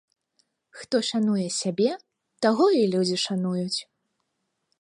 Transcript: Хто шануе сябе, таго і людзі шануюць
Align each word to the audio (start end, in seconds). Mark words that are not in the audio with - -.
Хто 0.77 1.01
шануе 1.09 1.45
сябе, 1.61 1.91
таго 2.43 2.65
і 2.81 2.83
людзі 2.97 3.17
шануюць 3.29 3.79